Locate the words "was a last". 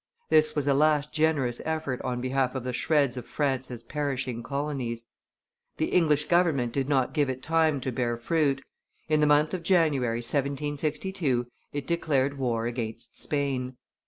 0.55-1.13